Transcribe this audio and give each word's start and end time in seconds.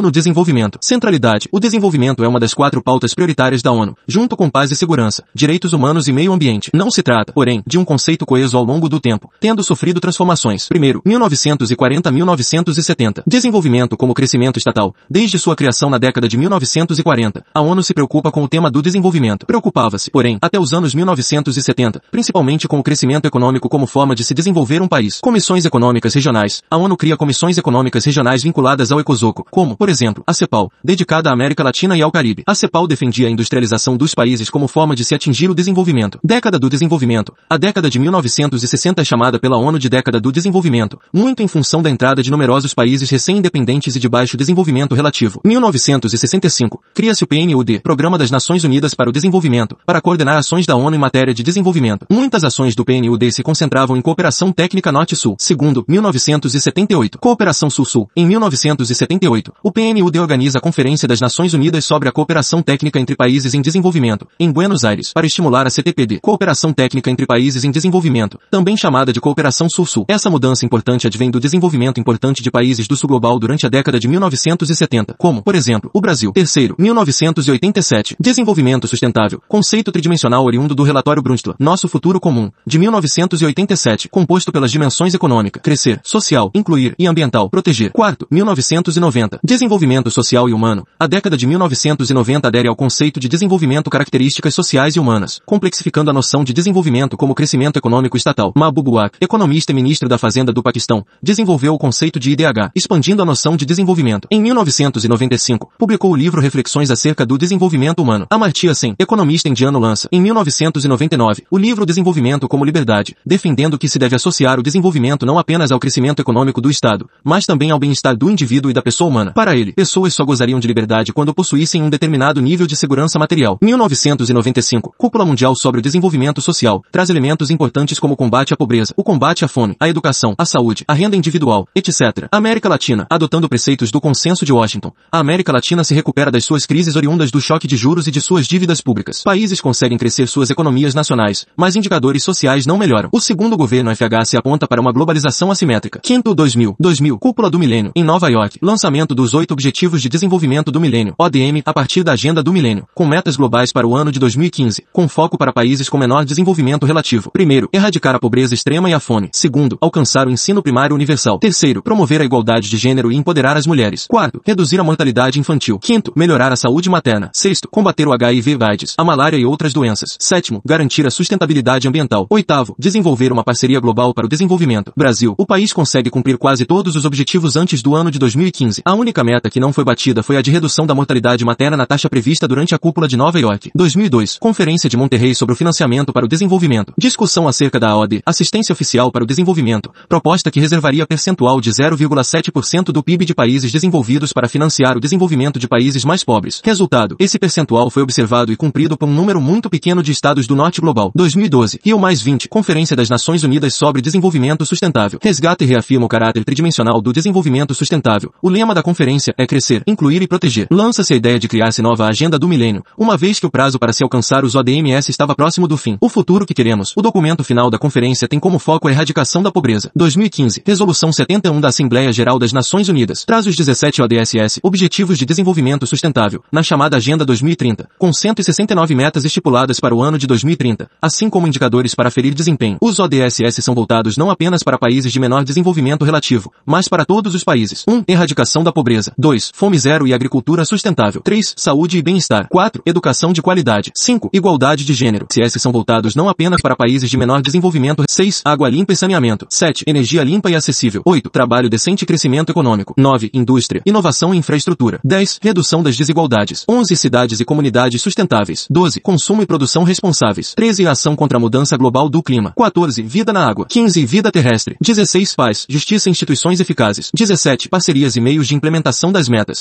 No 0.00 0.10
desenvolvimento. 0.10 0.78
Centralidade. 0.80 1.46
O 1.52 1.60
desenvolvimento 1.60 2.24
é 2.24 2.28
uma 2.28 2.40
das 2.40 2.54
quatro 2.54 2.82
pautas 2.82 3.12
prioritárias 3.12 3.60
da 3.60 3.70
ONU, 3.70 3.94
junto 4.08 4.34
com 4.34 4.48
paz 4.48 4.70
e 4.70 4.76
segurança, 4.76 5.22
direitos 5.34 5.74
humanos 5.74 6.08
e 6.08 6.12
meio 6.12 6.32
ambiente. 6.32 6.70
Não 6.72 6.90
se 6.90 7.02
trata, 7.02 7.34
porém, 7.34 7.62
de 7.66 7.78
um 7.78 7.84
conceito 7.84 8.24
coeso 8.24 8.56
ao 8.56 8.64
longo 8.64 8.88
do 8.88 8.98
tempo, 8.98 9.30
tendo 9.38 9.62
sofrido 9.62 10.00
transformações. 10.00 10.68
Primeiro, 10.68 11.02
1940-1970. 11.06 13.24
Desenvolvimento 13.26 13.94
como 13.94 14.14
crescimento 14.14 14.56
estatal. 14.56 14.94
Desde 15.08 15.38
sua 15.38 15.54
criação 15.54 15.90
na 15.90 15.98
década 15.98 16.26
de 16.26 16.38
1940, 16.38 17.44
a 17.52 17.60
ONU 17.60 17.82
se 17.82 17.92
preocupa 17.92 18.32
com 18.32 18.42
o 18.42 18.48
tema 18.48 18.70
do 18.70 18.80
desenvolvimento. 18.80 19.44
Preocupava-se, 19.44 20.10
porém, 20.10 20.38
até 20.40 20.58
os 20.58 20.72
anos 20.72 20.94
1970, 20.94 22.00
principalmente 22.10 22.66
com 22.66 22.78
o 22.78 22.82
crescimento 22.82 23.26
econômico 23.26 23.68
como 23.68 23.86
forma 23.86 24.14
de 24.14 24.24
se 24.24 24.32
desenvolver 24.32 24.80
um 24.80 24.88
país. 24.88 25.20
Comissões 25.20 25.66
econômicas 25.66 26.14
regionais. 26.14 26.62
A 26.70 26.78
ONU 26.78 26.96
cria 26.96 27.18
comissões 27.18 27.58
econômicas 27.58 28.02
regionais 28.02 28.42
vinculadas 28.42 28.90
ao 28.90 28.98
ECOSOCO, 28.98 29.44
como, 29.50 29.76
por 29.76 29.89
exemplo, 29.90 30.24
a 30.26 30.32
CEPAL, 30.32 30.70
dedicada 30.82 31.28
à 31.28 31.32
América 31.32 31.62
Latina 31.62 31.96
e 31.96 32.02
ao 32.02 32.10
Caribe. 32.10 32.42
A 32.46 32.54
CEPAL 32.54 32.86
defendia 32.86 33.28
a 33.28 33.30
industrialização 33.30 33.96
dos 33.96 34.14
países 34.14 34.48
como 34.48 34.68
forma 34.68 34.94
de 34.94 35.04
se 35.04 35.14
atingir 35.14 35.50
o 35.50 35.54
desenvolvimento. 35.54 36.18
Década 36.24 36.58
do 36.58 36.70
desenvolvimento. 36.70 37.34
A 37.48 37.56
década 37.56 37.90
de 37.90 37.98
1960 37.98 39.02
é 39.02 39.04
chamada 39.04 39.38
pela 39.38 39.58
ONU 39.58 39.78
de 39.78 39.88
década 39.88 40.20
do 40.20 40.32
desenvolvimento, 40.32 40.98
muito 41.12 41.42
em 41.42 41.48
função 41.48 41.82
da 41.82 41.90
entrada 41.90 42.22
de 42.22 42.30
numerosos 42.30 42.72
países 42.72 43.10
recém-independentes 43.10 43.96
e 43.96 44.00
de 44.00 44.08
baixo 44.08 44.36
desenvolvimento 44.36 44.94
relativo. 44.94 45.40
1965. 45.44 46.80
Cria-se 46.94 47.24
o 47.24 47.26
PNUD, 47.26 47.80
Programa 47.80 48.16
das 48.16 48.30
Nações 48.30 48.64
Unidas 48.64 48.94
para 48.94 49.10
o 49.10 49.12
Desenvolvimento, 49.12 49.76
para 49.84 50.00
coordenar 50.00 50.36
ações 50.36 50.66
da 50.66 50.76
ONU 50.76 50.96
em 50.96 50.98
matéria 50.98 51.34
de 51.34 51.42
desenvolvimento. 51.42 52.06
Muitas 52.10 52.44
ações 52.44 52.74
do 52.74 52.84
PNUD 52.84 53.32
se 53.32 53.42
concentravam 53.42 53.96
em 53.96 54.00
cooperação 54.00 54.52
técnica 54.52 54.92
Norte-Sul. 54.92 55.36
Segundo, 55.38 55.84
1978. 55.88 57.18
Cooperação 57.18 57.68
Sul-Sul. 57.68 58.08
Em 58.16 58.26
1978, 58.26 59.52
o 59.62 59.72
PNUD 59.80 60.18
organiza 60.18 60.58
a 60.58 60.60
Conferência 60.60 61.08
das 61.08 61.22
Nações 61.22 61.54
Unidas 61.54 61.86
sobre 61.86 62.06
a 62.06 62.12
Cooperação 62.12 62.60
Técnica 62.60 63.00
entre 63.00 63.16
Países 63.16 63.54
em 63.54 63.62
Desenvolvimento, 63.62 64.28
em 64.38 64.52
Buenos 64.52 64.84
Aires, 64.84 65.10
para 65.10 65.26
estimular 65.26 65.66
a 65.66 65.70
CTPD, 65.70 66.20
Cooperação 66.20 66.70
Técnica 66.70 67.10
entre 67.10 67.24
Países 67.24 67.64
em 67.64 67.70
Desenvolvimento, 67.70 68.38
também 68.50 68.76
chamada 68.76 69.10
de 69.10 69.22
Cooperação 69.22 69.70
Sul-Sul. 69.70 70.04
Essa 70.06 70.28
mudança 70.28 70.66
importante 70.66 71.06
advém 71.06 71.30
do 71.30 71.40
desenvolvimento 71.40 71.98
importante 71.98 72.42
de 72.42 72.50
países 72.50 72.86
do 72.86 72.94
Sul 72.94 73.08
Global 73.08 73.38
durante 73.38 73.64
a 73.64 73.70
década 73.70 73.98
de 73.98 74.06
1970, 74.06 75.14
como, 75.16 75.42
por 75.42 75.54
exemplo, 75.54 75.90
o 75.94 76.00
Brasil. 76.02 76.30
Terceiro, 76.32 76.74
1987. 76.78 78.16
Desenvolvimento 78.20 78.86
Sustentável, 78.86 79.42
conceito 79.48 79.90
tridimensional 79.90 80.44
oriundo 80.44 80.74
do 80.74 80.82
relatório 80.82 81.22
Brundtland, 81.22 81.56
Nosso 81.58 81.88
Futuro 81.88 82.20
Comum, 82.20 82.50
de 82.66 82.78
1987, 82.78 84.10
composto 84.10 84.52
pelas 84.52 84.70
dimensões 84.70 85.14
econômica, 85.14 85.58
crescer, 85.58 86.00
social, 86.04 86.50
incluir 86.54 86.94
e 86.98 87.06
ambiental, 87.06 87.48
proteger. 87.48 87.92
Quarto, 87.92 88.26
1990. 88.30 89.40
Desenvolvimento 89.60 90.10
social 90.10 90.48
e 90.48 90.54
humano. 90.54 90.86
A 90.98 91.06
década 91.06 91.36
de 91.36 91.46
1990 91.46 92.48
adere 92.48 92.66
ao 92.66 92.74
conceito 92.74 93.20
de 93.20 93.28
desenvolvimento 93.28 93.90
características 93.90 94.54
sociais 94.54 94.96
e 94.96 94.98
humanas, 94.98 95.38
complexificando 95.44 96.08
a 96.08 96.14
noção 96.14 96.42
de 96.42 96.54
desenvolvimento 96.54 97.14
como 97.14 97.34
crescimento 97.34 97.76
econômico 97.76 98.16
estatal. 98.16 98.54
Mahbub 98.56 98.92
Waq, 98.92 99.18
economista 99.20 99.70
e 99.70 99.74
ministro 99.74 100.08
da 100.08 100.16
Fazenda 100.16 100.50
do 100.50 100.62
Paquistão, 100.62 101.04
desenvolveu 101.22 101.74
o 101.74 101.78
conceito 101.78 102.18
de 102.18 102.30
IDH, 102.30 102.70
expandindo 102.74 103.20
a 103.20 103.26
noção 103.26 103.54
de 103.54 103.66
desenvolvimento. 103.66 104.26
Em 104.30 104.40
1995, 104.40 105.70
publicou 105.78 106.10
o 106.10 106.16
livro 106.16 106.40
Reflexões 106.40 106.90
acerca 106.90 107.26
do 107.26 107.36
desenvolvimento 107.36 108.02
humano. 108.02 108.26
Amartya 108.30 108.74
Sen, 108.74 108.94
economista 108.98 109.50
indiano 109.50 109.78
lança, 109.78 110.08
em 110.10 110.22
1999, 110.22 111.44
o 111.50 111.58
livro 111.58 111.84
Desenvolvimento 111.84 112.48
como 112.48 112.64
Liberdade, 112.64 113.14
defendendo 113.26 113.78
que 113.78 113.90
se 113.90 113.98
deve 113.98 114.16
associar 114.16 114.58
o 114.58 114.62
desenvolvimento 114.62 115.26
não 115.26 115.38
apenas 115.38 115.70
ao 115.70 115.78
crescimento 115.78 116.20
econômico 116.20 116.62
do 116.62 116.70
Estado, 116.70 117.10
mas 117.22 117.44
também 117.44 117.70
ao 117.70 117.78
bem-estar 117.78 118.16
do 118.16 118.30
indivíduo 118.30 118.70
e 118.70 118.74
da 118.74 118.80
pessoa 118.80 119.10
humana. 119.10 119.32
Para 119.34 119.49
ele, 119.56 119.72
pessoas 119.72 120.14
só 120.14 120.24
gozariam 120.24 120.60
de 120.60 120.68
liberdade 120.68 121.12
quando 121.12 121.34
possuíssem 121.34 121.82
um 121.82 121.90
determinado 121.90 122.40
nível 122.40 122.66
de 122.66 122.76
segurança 122.76 123.18
material. 123.18 123.58
1995, 123.60 124.94
Cúpula 124.96 125.24
Mundial 125.24 125.54
sobre 125.54 125.80
o 125.80 125.82
Desenvolvimento 125.82 126.40
Social, 126.40 126.82
traz 126.90 127.10
elementos 127.10 127.50
importantes 127.50 127.98
como 127.98 128.14
o 128.14 128.16
combate 128.16 128.54
à 128.54 128.56
pobreza, 128.56 128.94
o 128.96 129.04
combate 129.04 129.44
à 129.44 129.48
fome, 129.48 129.76
a 129.78 129.88
educação, 129.88 130.34
a 130.38 130.44
saúde, 130.44 130.84
a 130.86 130.94
renda 130.94 131.16
individual, 131.16 131.66
etc. 131.74 132.28
América 132.30 132.68
Latina, 132.68 133.06
adotando 133.10 133.48
preceitos 133.48 133.90
do 133.90 134.00
Consenso 134.00 134.44
de 134.44 134.52
Washington, 134.52 134.92
a 135.10 135.18
América 135.18 135.52
Latina 135.52 135.84
se 135.84 135.94
recupera 135.94 136.30
das 136.30 136.44
suas 136.44 136.66
crises 136.66 136.96
oriundas 136.96 137.30
do 137.30 137.40
choque 137.40 137.66
de 137.66 137.76
juros 137.76 138.06
e 138.06 138.10
de 138.10 138.20
suas 138.20 138.46
dívidas 138.46 138.80
públicas. 138.80 139.22
Países 139.22 139.60
conseguem 139.60 139.98
crescer 139.98 140.26
suas 140.26 140.50
economias 140.50 140.94
nacionais, 140.94 141.46
mas 141.56 141.76
indicadores 141.76 142.22
sociais 142.22 142.66
não 142.66 142.78
melhoram. 142.78 143.08
O 143.12 143.20
segundo 143.20 143.56
governo 143.56 143.94
FHC 143.94 144.36
aponta 144.36 144.66
para 144.66 144.80
uma 144.80 144.92
globalização 144.92 145.50
assimétrica. 145.50 146.00
Quinto 146.02 146.34
2000, 146.34 146.76
2000, 146.78 147.18
Cúpula 147.18 147.50
do 147.50 147.58
Milênio, 147.58 147.92
em 147.94 148.04
Nova 148.04 148.28
York, 148.28 148.58
lançamento 148.62 149.14
dos 149.14 149.34
oito 149.40 149.52
Objetivos 149.52 150.02
de 150.02 150.08
Desenvolvimento 150.10 150.70
do 150.70 150.78
Milênio, 150.78 151.14
ODM, 151.18 151.62
a 151.64 151.72
partir 151.72 152.02
da 152.02 152.12
Agenda 152.12 152.42
do 152.42 152.52
Milênio, 152.52 152.86
com 152.94 153.06
metas 153.06 153.36
globais 153.36 153.72
para 153.72 153.86
o 153.86 153.96
ano 153.96 154.12
de 154.12 154.18
2015, 154.18 154.84
com 154.92 155.08
foco 155.08 155.38
para 155.38 155.50
países 155.50 155.88
com 155.88 155.96
menor 155.96 156.26
desenvolvimento 156.26 156.84
relativo. 156.84 157.30
Primeiro, 157.30 157.70
erradicar 157.72 158.14
a 158.14 158.18
pobreza 158.18 158.52
extrema 158.52 158.90
e 158.90 158.92
a 158.92 159.00
fome. 159.00 159.30
Segundo, 159.32 159.78
alcançar 159.80 160.28
o 160.28 160.30
ensino 160.30 160.62
primário 160.62 160.94
universal. 160.94 161.38
Terceiro, 161.38 161.82
promover 161.82 162.20
a 162.20 162.24
igualdade 162.24 162.68
de 162.68 162.76
gênero 162.76 163.10
e 163.10 163.16
empoderar 163.16 163.56
as 163.56 163.66
mulheres. 163.66 164.06
Quarto, 164.06 164.42
reduzir 164.44 164.78
a 164.78 164.84
mortalidade 164.84 165.40
infantil. 165.40 165.78
Quinto, 165.78 166.12
melhorar 166.14 166.52
a 166.52 166.56
saúde 166.56 166.90
materna. 166.90 167.30
Sexto, 167.32 167.66
combater 167.66 168.06
o 168.06 168.12
HIV/AIDS, 168.12 168.94
a 168.98 169.04
malária 169.04 169.38
e 169.38 169.46
outras 169.46 169.72
doenças. 169.72 170.18
Sétimo, 170.20 170.60
garantir 170.66 171.06
a 171.06 171.10
sustentabilidade 171.10 171.88
ambiental. 171.88 172.26
Oitavo, 172.28 172.76
desenvolver 172.78 173.32
uma 173.32 173.42
parceria 173.42 173.80
global 173.80 174.12
para 174.12 174.26
o 174.26 174.28
desenvolvimento. 174.28 174.92
Brasil, 174.94 175.34
o 175.38 175.46
país 175.46 175.72
consegue 175.72 176.10
cumprir 176.10 176.36
quase 176.36 176.66
todos 176.66 176.94
os 176.94 177.06
objetivos 177.06 177.56
antes 177.56 177.80
do 177.80 177.94
ano 177.94 178.10
de 178.10 178.18
2015. 178.18 178.82
A 178.84 178.92
única 178.92 179.24
meta 179.30 179.48
que 179.48 179.60
não 179.60 179.72
foi 179.72 179.84
batida 179.84 180.24
foi 180.24 180.36
a 180.36 180.42
de 180.42 180.50
redução 180.50 180.84
da 180.84 180.94
mortalidade 180.94 181.44
materna 181.44 181.76
na 181.76 181.86
taxa 181.86 182.10
prevista 182.10 182.48
durante 182.48 182.74
a 182.74 182.78
cúpula 182.78 183.06
de 183.06 183.16
Nova 183.16 183.38
York. 183.38 183.70
2002, 183.74 184.38
Conferência 184.38 184.90
de 184.90 184.96
Monterrey 184.96 185.36
sobre 185.36 185.52
o 185.52 185.56
financiamento 185.56 186.12
para 186.12 186.24
o 186.24 186.28
desenvolvimento. 186.28 186.92
Discussão 186.98 187.46
acerca 187.46 187.78
da 187.78 187.90
AOD, 187.90 188.22
Assistência 188.26 188.72
Oficial 188.72 189.12
para 189.12 189.22
o 189.22 189.26
Desenvolvimento, 189.26 189.92
proposta 190.08 190.50
que 190.50 190.58
reservaria 190.58 191.06
percentual 191.06 191.60
de 191.60 191.70
0,7% 191.70 192.86
do 192.86 193.02
PIB 193.02 193.24
de 193.24 193.34
países 193.34 193.70
desenvolvidos 193.70 194.32
para 194.32 194.48
financiar 194.48 194.96
o 194.96 195.00
desenvolvimento 195.00 195.60
de 195.60 195.68
países 195.68 196.04
mais 196.04 196.24
pobres. 196.24 196.60
Resultado, 196.64 197.14
esse 197.20 197.38
percentual 197.38 197.88
foi 197.88 198.02
observado 198.02 198.52
e 198.52 198.56
cumprido 198.56 198.96
por 198.96 199.08
um 199.08 199.14
número 199.14 199.40
muito 199.40 199.70
pequeno 199.70 200.02
de 200.02 200.10
estados 200.10 200.48
do 200.48 200.56
Norte 200.56 200.80
Global. 200.80 201.12
2012, 201.14 201.78
Rio 201.84 202.00
mais 202.00 202.20
20, 202.20 202.48
Conferência 202.48 202.96
das 202.96 203.08
Nações 203.08 203.44
Unidas 203.44 203.74
sobre 203.74 204.02
Desenvolvimento 204.02 204.66
Sustentável. 204.66 205.20
Resgata 205.22 205.62
e 205.62 205.66
reafirma 205.68 206.06
o 206.06 206.08
caráter 206.08 206.44
tridimensional 206.44 207.00
do 207.00 207.12
desenvolvimento 207.12 207.74
sustentável. 207.74 208.32
O 208.42 208.48
lema 208.48 208.74
da 208.74 208.82
conferência 208.82 209.19
é 209.36 209.46
crescer, 209.46 209.82
incluir 209.86 210.22
e 210.22 210.26
proteger. 210.26 210.66
Lança-se 210.70 211.12
a 211.12 211.16
ideia 211.16 211.38
de 211.38 211.48
criar-se 211.48 211.82
nova 211.82 212.06
agenda 212.06 212.38
do 212.38 212.48
milênio, 212.48 212.84
uma 212.96 213.16
vez 213.16 213.38
que 213.38 213.46
o 213.46 213.50
prazo 213.50 213.78
para 213.78 213.92
se 213.92 214.02
alcançar 214.02 214.44
os 214.44 214.54
ODMS 214.54 215.10
estava 215.10 215.34
próximo 215.34 215.68
do 215.68 215.76
fim. 215.76 215.98
O 216.00 216.08
futuro 216.08 216.46
que 216.46 216.54
queremos. 216.54 216.92
O 216.96 217.02
documento 217.02 217.44
final 217.44 217.70
da 217.70 217.78
conferência 217.78 218.28
tem 218.28 218.38
como 218.38 218.58
foco 218.58 218.88
a 218.88 218.90
erradicação 218.90 219.42
da 219.42 219.50
pobreza. 219.50 219.90
2015, 219.94 220.62
Resolução 220.64 221.12
71 221.12 221.60
da 221.60 221.68
Assembleia 221.68 222.12
Geral 222.12 222.38
das 222.38 222.52
Nações 222.52 222.88
Unidas. 222.88 223.24
Traz 223.24 223.46
os 223.46 223.56
17 223.56 224.02
ODSS, 224.02 224.60
Objetivos 224.62 225.18
de 225.18 225.24
Desenvolvimento 225.24 225.86
Sustentável, 225.86 226.42
na 226.50 226.62
chamada 226.62 226.96
Agenda 226.96 227.24
2030, 227.24 227.88
com 227.98 228.12
169 228.12 228.94
metas 228.94 229.24
estipuladas 229.24 229.80
para 229.80 229.94
o 229.94 230.02
ano 230.02 230.18
de 230.18 230.26
2030, 230.26 230.90
assim 231.02 231.28
como 231.28 231.46
indicadores 231.46 231.94
para 231.94 232.10
ferir 232.10 232.34
desempenho. 232.34 232.78
Os 232.80 232.98
ODSS 232.98 233.62
são 233.62 233.74
voltados 233.74 234.16
não 234.16 234.30
apenas 234.30 234.62
para 234.62 234.78
países 234.78 235.12
de 235.12 235.20
menor 235.20 235.44
desenvolvimento 235.44 236.04
relativo, 236.04 236.52
mas 236.64 236.88
para 236.88 237.04
todos 237.04 237.34
os 237.34 237.44
países. 237.44 237.84
1. 237.88 238.04
Erradicação 238.06 238.62
da 238.62 238.72
pobreza. 238.72 239.09
2. 239.18 239.52
Fome 239.54 239.78
zero 239.78 240.06
e 240.06 240.14
agricultura 240.14 240.64
sustentável. 240.64 241.20
3. 241.22 241.54
Saúde 241.56 241.98
e 241.98 242.02
bem-estar. 242.02 242.48
4. 242.48 242.82
Educação 242.84 243.32
de 243.32 243.42
qualidade. 243.42 243.90
5. 243.94 244.30
Igualdade 244.32 244.84
de 244.84 244.94
gênero. 244.94 245.26
CS 245.30 245.54
são 245.58 245.72
voltados 245.72 246.14
não 246.14 246.28
apenas 246.28 246.60
para 246.60 246.76
países 246.76 247.08
de 247.08 247.16
menor 247.16 247.42
desenvolvimento. 247.42 248.04
6. 248.08 248.42
Água 248.44 248.68
limpa 248.68 248.92
e 248.92 248.96
saneamento. 248.96 249.46
7. 249.48 249.84
Energia 249.86 250.22
limpa 250.22 250.50
e 250.50 250.54
acessível. 250.54 251.02
8. 251.04 251.30
Trabalho 251.30 251.70
decente 251.70 252.02
e 252.02 252.06
crescimento 252.06 252.50
econômico. 252.50 252.94
9. 252.96 253.30
Indústria, 253.32 253.82
inovação 253.86 254.34
e 254.34 254.38
infraestrutura. 254.38 255.00
10. 255.04 255.38
Redução 255.42 255.82
das 255.82 255.96
desigualdades. 255.96 256.64
11. 256.68 256.96
Cidades 256.96 257.40
e 257.40 257.44
comunidades 257.44 258.02
sustentáveis. 258.02 258.66
12. 258.70 259.00
Consumo 259.00 259.42
e 259.42 259.46
produção 259.46 259.84
responsáveis. 259.84 260.54
13. 260.54 260.86
Ação 260.86 261.16
contra 261.16 261.38
a 261.38 261.40
mudança 261.40 261.76
global 261.76 262.08
do 262.08 262.22
clima. 262.22 262.52
14. 262.56 263.02
Vida 263.02 263.32
na 263.32 263.48
água. 263.48 263.66
15. 263.68 264.04
Vida 264.04 264.30
terrestre. 264.30 264.76
16. 264.80 265.34
Paz, 265.34 265.66
justiça 265.68 266.08
e 266.08 266.12
instituições 266.12 266.60
eficazes. 266.60 267.10
17. 267.14 267.68
Parcerias 267.68 268.16
e 268.16 268.20
meios 268.20 268.46
de 268.46 268.54
implementação 268.54 268.99
das 269.12 269.28
metas. 269.28 269.58